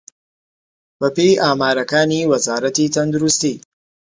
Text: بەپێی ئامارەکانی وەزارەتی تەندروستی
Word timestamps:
بەپێی 0.99 1.39
ئامارەکانی 1.43 2.27
وەزارەتی 2.31 2.91
تەندروستی 2.95 3.55